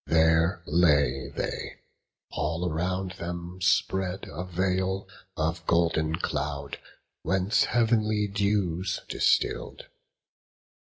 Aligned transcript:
There 0.07 0.63
lay 0.65 1.29
they, 1.29 1.75
all 2.31 2.67
around 2.67 3.11
them 3.19 3.61
spread 3.61 4.27
a 4.31 4.43
veil 4.43 5.07
Of 5.37 5.67
golden 5.67 6.15
cloud, 6.15 6.79
whence 7.21 7.65
heav'nly 7.65 8.25
dews 8.27 9.01
distill'd. 9.07 9.85